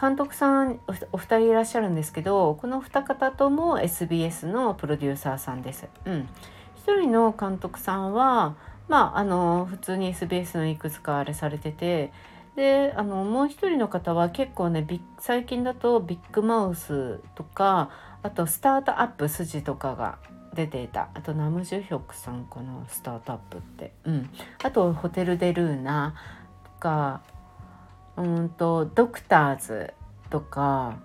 [0.00, 0.80] 監督さん
[1.12, 5.86] お二人いらっしゃるんですけどこの二方とも SBS のプロデューサーさんです。
[6.04, 6.28] うん、
[6.76, 8.56] 一人の監督さんは
[8.88, 12.12] まああの普通に SBS のいくつかあれされてて
[12.56, 14.86] であのもう一人の方は結構ね
[15.18, 17.90] 最近だとビッグマウスとか
[18.22, 20.18] あとスタートアップ筋とかが
[20.54, 21.08] 出ていた。
[21.14, 23.92] あとナムジュヒョクさんこのスタートアップって。
[24.04, 24.30] うん。
[24.62, 26.14] あとホテル・デ・ルーナ
[26.64, 27.22] とか
[28.16, 29.94] うんとドクターズ
[30.30, 30.96] とか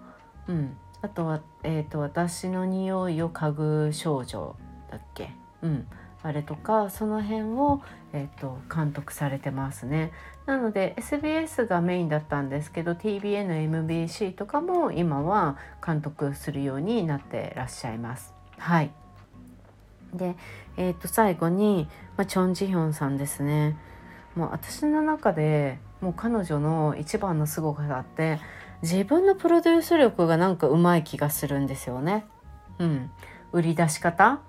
[0.47, 0.77] うん。
[1.01, 3.51] あとはえ、ー、と私の匂いを嗅
[3.87, 4.55] ぐ少女
[4.91, 5.31] だっけ？
[5.61, 5.87] うん。
[6.21, 10.11] あれとかその辺を、えーと、監督されてますね。
[10.45, 18.33] なので SBS がメインだったんですけど TBNMBC とかも今は監督するようになってらっしゃいます。
[18.57, 18.91] はい。
[20.13, 20.35] で、
[20.75, 23.77] えー、と最後に、まあ、チョン・ジヒョンさんですね。
[24.35, 28.39] もう私の中でもう彼女の一番のすごさって
[28.81, 32.25] 自分のプロデュース力がなんかうまい気がするんですよね。
[32.79, 33.11] うん、
[33.51, 34.39] 売り出し方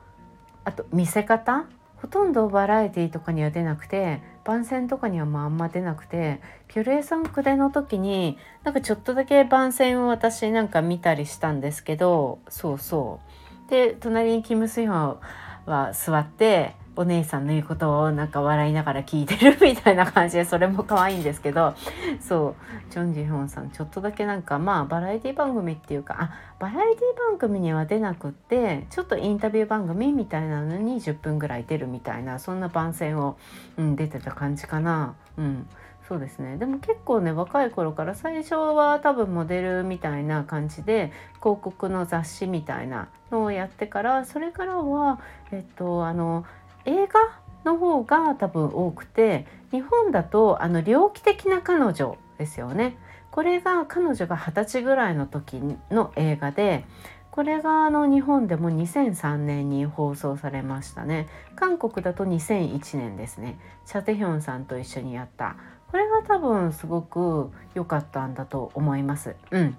[0.64, 13.20] あと見せ方ほとんどバラエティーとかには出なくて番宣とかにはまああんま出なくてピュレーソンクデの時になんかちょっとだけ番宣を私なんか見たりしたんですけどそうそ
[13.68, 15.18] うで隣にキム・スヒョン
[15.66, 21.74] は座ってお姉さんの言うことをなんか笑いながら聞いてるみたいな感じでそれも可愛いんですけど
[22.20, 22.90] そう。
[22.90, 33.38] チョン・ジヒョンさんちょっとだけなんかまあバラエティ番組っていうかあバラエティ番組には出なくってちょっとインタビュー番組みたいなのに10分ぐらい出るみたいなそんな番宣を、
[33.76, 35.14] うん、出てた感じかな。
[35.38, 35.66] うん。
[36.10, 36.56] そうですね。
[36.56, 45.20] でも結構ね若い頃から最初は多分モデルみたいな感じで広告の雑誌みたいなのをやってからそれからは
[45.52, 46.44] えっとあの
[46.84, 52.96] 映画の方が多分多くて日本だとあの猟奇的な彼女ですよね。
[53.30, 56.84] これが彼女が二十歳ぐらいの時の映画で
[57.30, 61.28] これがあの日本でも2003年に放送されましたね。
[61.54, 63.58] 韓国だと2001年ですね。
[63.86, 65.56] チャテヒョンさんと一緒にやった。
[65.90, 69.36] これが多分すごく良かったんだと思います。
[69.52, 69.76] うん。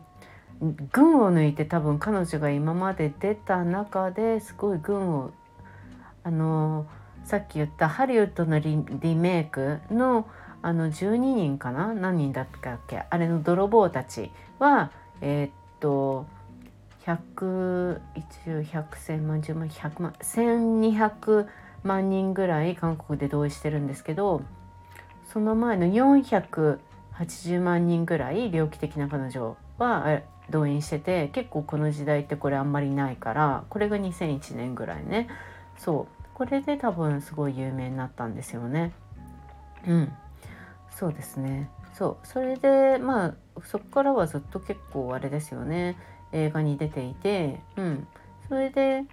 [0.91, 5.31] 群を抜いて多分彼女が今まで出た中ですごい群を
[6.23, 6.85] あの
[7.23, 10.27] さっき言ったハリウッドのリメイクの
[10.63, 11.93] あの12人かな？
[11.93, 13.03] 何人だったっけ？
[13.09, 16.25] あれの泥棒たちはえー、っと
[17.05, 21.47] 100一応100千万10万100万1200
[21.83, 24.43] 万人ぐらい韓国で同意してるんですけど
[25.33, 35.27] その前の480万人ぐらい猟奇的な彼女は動員してて結構この時代ってこれあんまりないからこれが2001年ぐらいね。
[35.83, 36.23] そう。
[36.33, 38.93] これで多分すごい有名になったんですよね。
[39.87, 40.11] うん。
[40.89, 41.69] そうですね。
[41.93, 42.27] そう。
[42.27, 45.97] それでまあそこからはずっと結構あれですよね。
[46.31, 48.07] 映画に出ていて、うん、
[48.47, 49.03] それで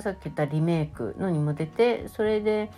[0.00, 2.70] さっき言ったリメイクのにも出てそれで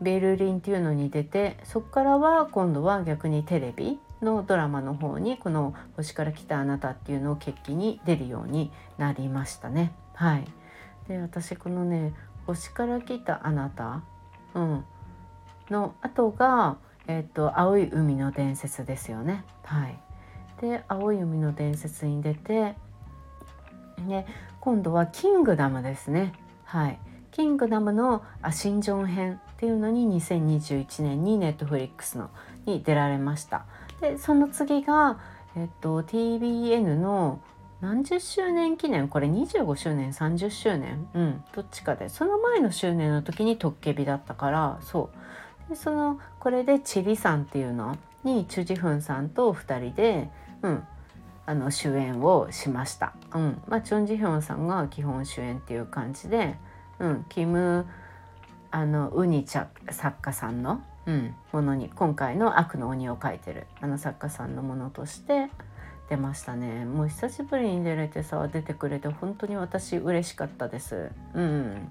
[0.00, 9.92] ベルリンっていうのに出てそこからは今度は逆にテレビのドラマの方にこの「星から来たあなた」っていうのを決起に出るようになりましたね。
[10.14, 10.44] はい、
[11.08, 12.12] で私このね
[12.48, 14.00] 「星から来たあなた」
[14.54, 14.84] うん、
[15.68, 19.44] の後が、えーと「青い海の伝説」ですよね。
[19.64, 19.98] はい、
[20.60, 22.74] で「青い海の伝説」に出て
[24.06, 24.26] で
[24.60, 26.32] 今度は「キングダム」ですね。
[26.64, 26.98] はい、
[27.32, 32.30] キングダムのあ新ジョン編っていうのに2021年にネットフリックスの
[32.64, 33.66] に出られました。
[34.00, 35.18] でその次が、
[35.54, 37.40] えっと、TBN の
[37.80, 39.08] 何十周年記念？
[39.08, 41.08] これ25周年？30周年？
[41.14, 41.44] うん。
[41.54, 42.08] どっちかで。
[42.08, 45.10] その前の周年の時にトッケビだったからそ
[45.66, 45.70] う。
[45.70, 47.96] でそのこれでチリさんっていうの？
[48.24, 50.28] にチュジフンさんと2人で、
[50.62, 50.84] うん、
[51.46, 53.12] あの主演をしました。
[53.32, 53.62] うん。
[53.68, 56.56] まあ、チョン・ジヒョンさんが基本主演っていう感じで、
[56.98, 57.86] うん、キム
[58.70, 65.48] あのウニチャ作家さんの、うん、ものに今回の「悪の鬼」を描いてるあの作家さんのものとして
[66.08, 66.84] 出ましたね。
[66.84, 71.10] もう久しぶりに出れてさ出てくれて本当に私嬉しかったです。
[71.34, 71.88] うん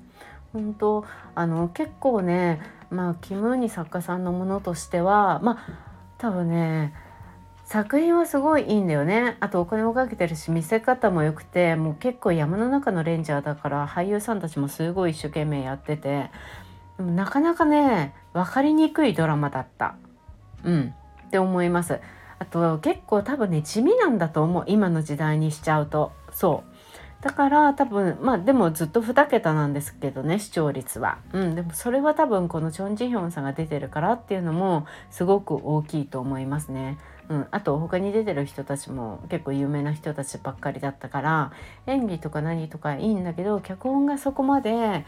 [0.53, 6.93] 本当あの結構ねまあキム・ウニ作家さんのものとしてはまあ多分ね
[7.65, 9.35] 作品はすごいいいんだよね。
[9.41, 16.31] あとお金もかけてるし見せ方も良くてもう結構山の中のレンジャーだから俳優さんたちもすごい一生懸命やってて
[16.97, 19.95] なかなかね分かりにくいドラマだった。
[20.63, 20.93] うん。
[21.27, 21.99] って思います。
[22.39, 26.77] あと結構多分ね地味なんだと思う今の時代にしちゃうとそう
[27.21, 31.17] だから多分まあでもずっと2桁なんですけどね視聴率は。
[31.33, 36.99] うん、でもそれは多分このチョン・ジヒョンさんが出てるからっていうのもすごく大きいと思いますね。
[37.29, 41.51] うん、あと他に出てる人たちも結構有名な人たちばっかりだったから
[41.85, 45.03] 演技とか何とかいいんだけど脚本がそこまで、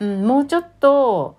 [0.00, 1.36] うん、もうちょっと、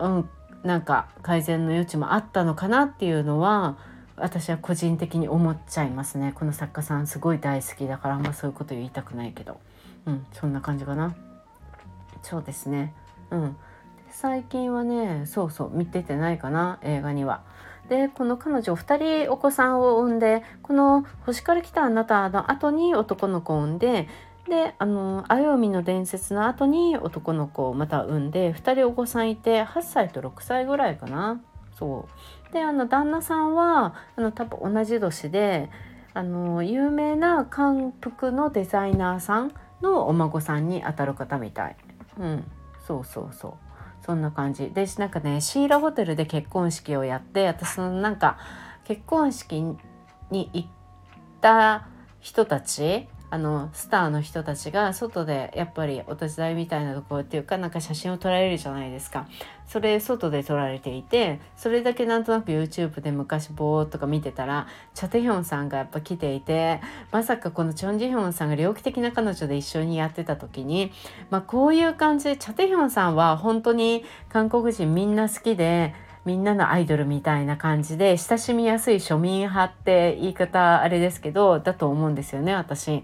[0.00, 0.28] うん、
[0.64, 3.78] なんか改善の余地もあったのかなっていうのは
[4.20, 6.32] 私は個人的に思っちゃいますね。
[6.34, 9.60] この作家さんすごい大好きだからあんまそういうこと言いたくないけど。
[10.06, 11.14] うんそんな感じかな。
[12.22, 12.94] そうですね。
[13.30, 13.56] うん。
[14.10, 17.42] 最近はねそうそう見ててないかな映画には。
[17.88, 24.08] でこの彼女2人お子さんを産んでこの「星から来たあなた」の後に男の子を産んで
[24.48, 31.40] であの「あよみの伝説」の後に男の子をまた産んで2人お子さんいて8歳と6歳ぐらいかな。
[31.78, 32.08] そ
[32.50, 32.52] う。
[32.52, 35.70] であの旦那さんはあの多分同じ年で
[36.14, 41.76] あの有名な韓服のデザイナーさんのお孫さんにあたる方みたい。
[42.18, 42.44] うん、
[42.86, 43.52] そうそうそう。
[44.04, 44.70] そんな感じ。
[44.70, 48.38] でなんかねシーラホテルで結婚式をやって私のなんか
[48.84, 49.60] 結婚式
[50.30, 50.68] に行っ
[51.40, 51.86] た
[52.20, 59.26] 人たちあのスターの人たちが外でやっぱりお手伝いみたいなところっていうかなんか写真を撮られるじゃないですか
[59.66, 70.90] それ外で撮られていてそれだけなんとなく YouTube で昔ボーっとか見てたらチャテヒョンさんがやっぱ来ていてまさかこのチョン・ジヒョンさんが猟奇的な彼女で一緒にやってた時に、
[71.28, 83.02] まあ、こういう感じでチャテヒョンさんは本当に韓国人みんな好きでみんなのアイドルみたいな感じで親しみやすい庶民派って言い方あれですけどだと思うんですよね私。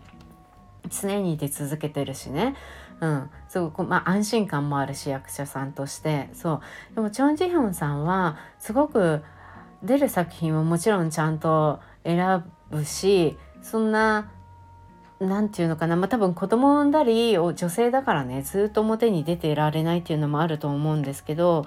[0.90, 2.54] 常に出続けてるしね。
[3.00, 6.30] うん、すごく、まあ、安心感もあるし役者さんとして。
[6.32, 6.60] そ
[6.92, 6.94] う。
[6.94, 9.22] でもチョン・ジヒョンさんはすごく
[9.82, 14.30] 出る作品はもちろんちゃんと選ぶしそんな
[15.20, 15.96] 何て言うのかな。
[15.96, 18.42] まあ多分子供を産んだり女性だからね。
[18.42, 21.66] ずっと表に出ていられないっていうのもあると思うんですけど、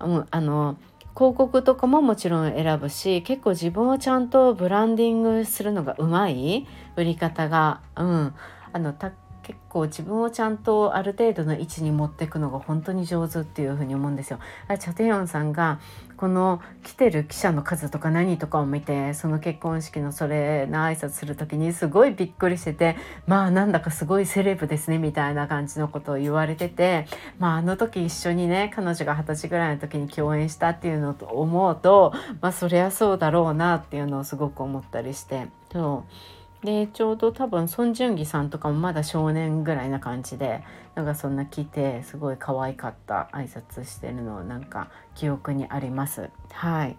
[0.00, 0.76] うん、あの
[1.14, 8.34] 広告とかももちろん選ぶし結構自分をちゃんとブランディングするのがうまい売り方が、うん、
[8.72, 14.38] あの結構自分をちゃんとある程度の位置に持っていくのが本当に上手っていうふうに思うんですよ。
[14.78, 15.80] チャテヨンさんが
[16.22, 22.96] この来てる記者の数とか何とかを見てその結婚式のそれの挨拶する時にすごいびっくりしてて
[23.26, 27.08] まあなんだかすごいセレブですねみたいな感じのことを言われてて
[27.40, 36.41] まああの時一緒にね彼女が二十歳ぐらいの時に共演したっていうのと思うとまあそりゃそうだろうなっていうのをすごく思ったりしてそう。
[36.64, 40.62] でちょうど多分孫淳義さんとかもまだ少年ぐらいな感じで
[40.94, 46.30] なんかそんな来てすごい可愛かった挨拶してるのをなんか記憶にあります。
[46.52, 46.96] はい。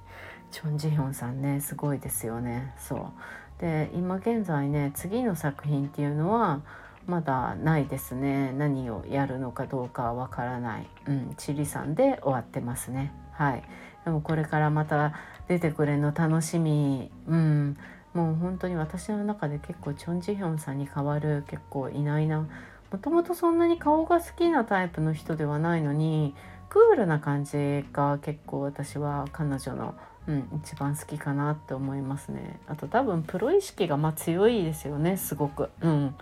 [0.51, 2.73] チョン・ジヒョンさんねすごいですよね。
[2.77, 3.61] そう。
[3.61, 6.61] で今現在ね次の作品っていうのは
[7.07, 8.51] まだないですね。
[8.51, 10.87] 何をやるのかどうかはわからない。
[11.07, 11.33] うん。
[11.37, 13.13] チリさんで終わってますね。
[13.31, 13.63] はい。
[14.03, 15.13] でもこれからまた
[15.47, 17.09] 出てくれるの楽しみ。
[17.27, 17.77] うん。
[18.13, 22.47] もう本当に私の中で結構チョン・ジヒョンさんに代わる結構いないな。
[22.91, 26.35] もともとそんなに顔が好きなタイプの人ではないのに
[26.69, 29.95] クールな感じが結構私は彼女の、
[30.27, 32.59] うん、一番好きかなって思いますね。
[32.67, 35.69] あと多分プロ意識がまあ強いですよねすごく。
[35.81, 36.15] うん。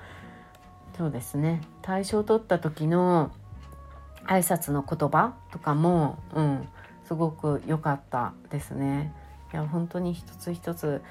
[0.97, 1.61] そうですね。
[1.81, 3.31] 大賞取った時の
[4.27, 6.67] 挨拶の言葉とかもうん
[7.05, 9.13] すごく良かったですね。
[9.51, 11.01] いや本当に一つ一つ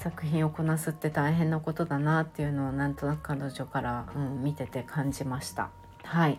[0.00, 5.68] 作品をこなすって大変なことだなっていうのをなんとなく彼女から、うん、見てて感じました。
[6.04, 6.38] はい。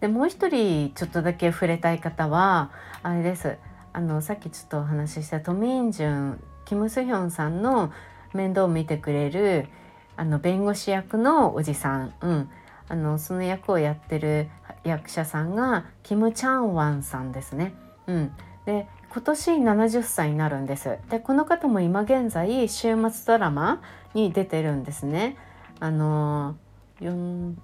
[0.00, 2.72] でもう一人ちょっとだけ触れたい方は
[3.04, 3.56] あれです。
[3.92, 7.92] あのさっきちょっとお話ししたトミンジュンキム・スヒョンさんの
[8.34, 9.68] 面倒を見てくれる
[10.16, 12.50] あの弁護士役のおじさん、うん、
[12.88, 14.50] あのその役をやってる
[14.82, 17.74] 役者さんがキム・チャンワンさんですね。
[18.08, 18.32] うん、
[18.66, 20.98] で今年70歳になるんです。
[21.10, 23.82] でこの方も今現在週末ドラマ
[24.14, 25.36] に出てるんですね。
[25.80, 26.56] あの
[27.00, 27.54] 4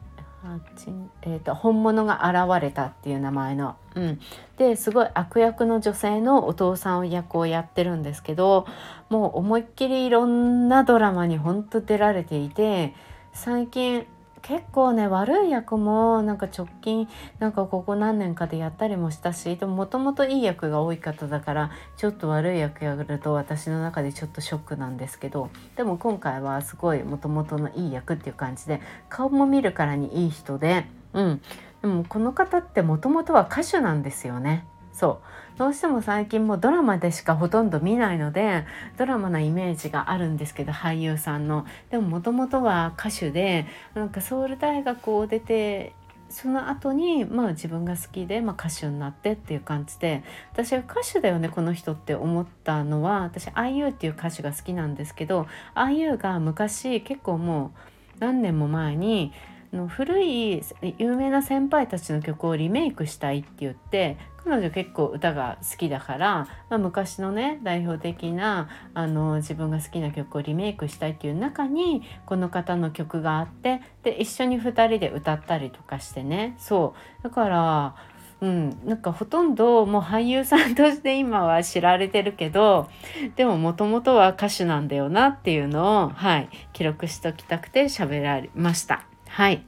[1.22, 4.20] えーと、本物が現れたっていう名前の、うん、
[4.58, 8.66] ですごい悪役の女性のお父さん役をやってるんですけど
[9.08, 12.94] もう思いっきりいろんなドラマにほんと出られていて
[13.32, 14.06] 最近
[14.44, 30.84] 結構ね悪い役もなんか直近なんかここ何年かでやったりもしたしでももともといい役が多い方だからちょっと悪い役やると私の中でちょっとショックなんですけどでも今回はすごいもともとのいい役っていう感じで顔も見るからにいい人で
[31.14, 31.40] うん
[31.80, 34.66] でもこの方ってもともとは歌手なんですよね。
[34.94, 35.20] そ
[35.56, 35.58] う。
[35.58, 38.64] どうしても最近もドラマでしかほとんど見ないので
[38.96, 41.66] ドラマなイメージがあるんですけど俳優さんの。
[41.90, 45.92] でももともとは歌手でなんかソウル大学を出て
[46.28, 57.72] その後にまあ自分が好きで、まあ、歌手になってっていう感じで私は歌手だよねこの人って思ったのは私 IU っていう歌手が好きなんですけど IU が昔結構も
[58.16, 59.32] う何年も前に
[59.74, 60.62] の古い
[60.98, 77.94] 有名な先輩たちの曲をリメイクしたいって言って彼女結構歌が好きだから、まあ、昔のね代表的なあの自分が好きな曲をリメイクしたいっていう中にこの方の曲があってで一緒に2人で歌ったりとかしてねそうだから
[78.40, 82.90] うん、なんかほとんどもう俳優さんとして今は知られてるけど
[83.36, 89.06] でももともとは歌手なんだよなっていうのを、はい、記録しときたくて喋られました。
[89.34, 89.64] はい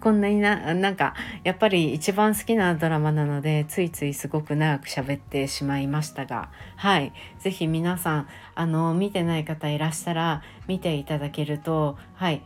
[0.00, 7.12] こんなにな、なんか、やっぱり一番好きなドラマなので、ついついすごく長く喋ってしまいましたが、はい。
[7.38, 12.42] ぜひ皆さん、あの、見てない方いらしたら、見ていただけると、はい。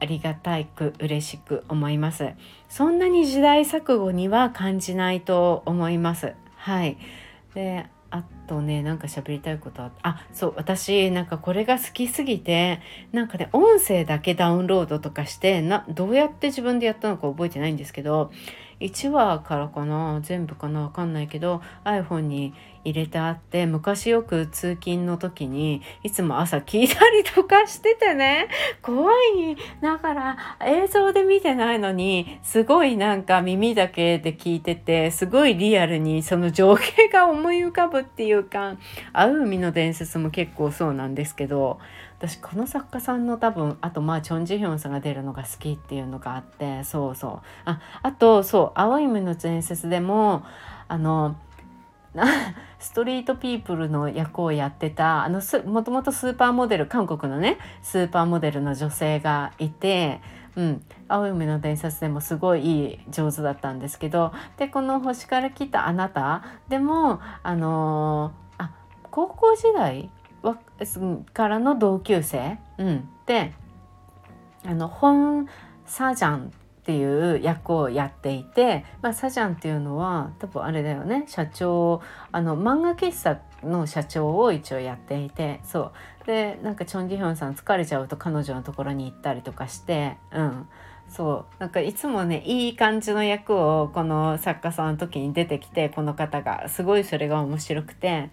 [0.00, 2.32] ありがたいく嬉しく思います。
[2.68, 6.34] そんなに時代錯誤には感じないと思います。
[6.56, 6.98] はい。
[7.54, 12.80] で、あとねなんか喋りたいことああそう私なんかこれが好きすぎて
[13.12, 18.32] なんかね音声だけダウンロードとかしてなどうやって自分でやったのか覚えてないんですけど
[18.80, 20.20] 1話からかな？
[20.22, 20.82] 全部かな？
[20.82, 28.48] わかんないけど iPhone に入れてあって昔よく通勤の時にいつも朝聞いたりとかしててね。
[28.80, 29.56] 怖い。
[29.82, 38.76] だから映像で見てないのにすごいなんか耳だけで聞いててすごいリアルにその情景が思い浮かぶっていうか
[39.12, 41.78] 「あう海の伝説」も結構そうなんですけど
[42.20, 50.42] 私この作家さんの多分あとまあチョン・ジヒョンさんが出るのが好きっていうのがあってそうそうああとそう「青い海の伝説」でも
[50.86, 51.36] あの
[52.78, 60.20] ストリートピープルの役をやってたあのもともとスーパーモデル韓国のねスーパーモデルの女性がいて。
[60.56, 68.70] うん、青い海の伝説でもすごいいい上手だったんですけどでこの「星から来たあなた」でもあのー、あ
[69.12, 70.10] 高校時代
[71.32, 73.52] からの同級生、うん、で
[74.64, 75.48] あの本
[75.86, 81.24] サジャンっていう役をやっていて、まあ、サジャンっていうのは多分あれだよね。
[81.28, 82.00] 社長
[82.32, 85.92] あの漫画喫茶の社長を一応やっていてそ
[86.24, 86.26] う。
[86.26, 90.68] でなんかチョン・ギヒョンさん疲れちゃうと彼女のところに行ったりとかしてうん。
[91.08, 91.60] そう。
[91.60, 96.68] なんかいつもねいい感じの役をこの作家さんの時に出てきてこの方が。
[96.68, 98.30] すごいそれが面白くて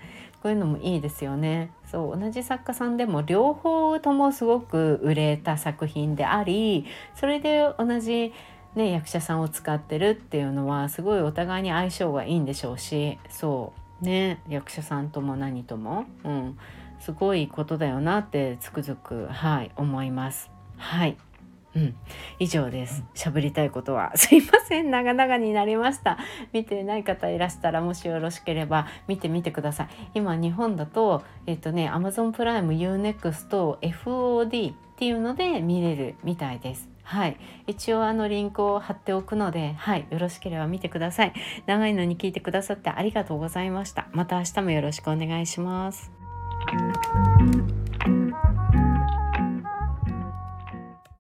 [0.48, 1.72] こういうのもいいですよね。
[1.92, 6.86] そう同じ作家さんでも両方ともすごく売れた作品であり
[7.16, 8.34] それで同じ、
[8.74, 16.58] ね、役者さんを使ってるっていうのはすごいお互いに相性がいいんでしょうしそうね役者さんとも何とも、うん、
[17.02, 20.50] すごいことだよなってつくづくはい思います。
[20.78, 21.18] はい
[21.78, 21.96] うん、
[22.40, 23.04] 以上です。
[23.14, 24.12] 喋りたいことは。
[24.18, 24.90] すいません。
[24.90, 26.18] 長々になりました。
[26.52, 29.88] 見てない方いらしたら、もしよろしければ見てみてください。
[30.16, 36.90] 今、日本だと、えっ、とね、Amazon プライム UNEXT FOD っていうので見れるみたいです。
[37.04, 37.38] はい。
[37.68, 40.08] 一応あのリンクを貼っておくので、はい。
[40.10, 41.34] よろしければ見てください。
[41.68, 44.08] 長いのに聞いてくださってありがとうございました。
[44.14, 46.12] また明日もよろしくお願いします。